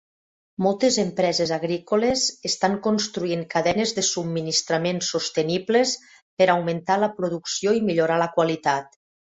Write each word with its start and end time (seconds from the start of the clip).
Moltes 0.65 0.95
empreses 1.01 1.51
agrícoles 1.57 2.23
estan 2.51 2.77
construint 2.87 3.45
cadenes 3.53 3.93
de 3.99 4.05
subministrament 4.09 5.05
sostenibles 5.11 5.95
per 6.41 6.51
augmentar 6.57 6.99
la 7.07 7.15
producció 7.21 7.79
i 7.83 7.87
millorar 7.93 8.21
la 8.27 8.33
qualitat. 8.41 9.03